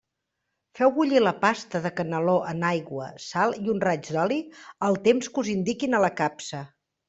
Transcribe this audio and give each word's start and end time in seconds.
Feu 0.77 0.93
bullir 0.95 1.19
la 1.25 1.33
pasta 1.43 1.81
de 1.83 1.91
caneló 1.99 2.39
en 2.53 2.67
aigua, 2.71 3.11
sal 3.27 3.55
i 3.61 3.69
un 3.77 3.85
raig 3.87 4.11
d'oli, 4.19 4.41
el 4.91 5.01
temps 5.07 5.33
que 5.37 5.45
us 5.47 5.55
indiquin 5.57 5.99
a 6.01 6.05
la 6.09 6.15
capsa. 6.25 6.69